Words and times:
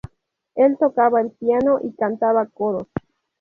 Él 0.55 0.77
tocaba 0.79 1.21
el 1.21 1.29
piano 1.29 1.79
y 1.83 1.93
cantaba 1.93 2.47
coros. 2.47 2.87